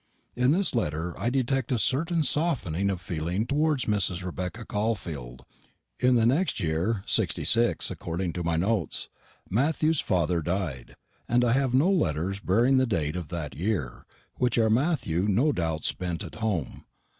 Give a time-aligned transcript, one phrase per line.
[0.35, 4.23] In this letter I detect a certain softening of feeling towards Mrs.
[4.23, 5.45] Rebecca Caulfield.
[5.99, 9.09] In the next year '66 according to my notes,
[9.47, 10.95] Matthew's father died,
[11.29, 15.51] and I have no letters bearing the date of that year, which our Matthew no
[15.51, 16.85] doubt spent at home.